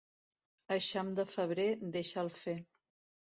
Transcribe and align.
Eixam 0.75 1.11
de 1.19 1.25
febrer, 1.33 1.67
deixa'l 1.97 2.33
fer. 2.39 2.57